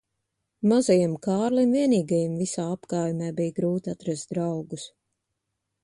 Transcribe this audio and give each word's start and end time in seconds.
Mazajam 0.71 1.13
Kārlim 1.27 1.75
vienīgajam 1.79 2.35
visā 2.45 2.65
apkaimē 2.79 3.31
bija 3.41 3.57
grūti 3.61 3.95
atrast 3.97 4.35
draugus. 4.35 4.93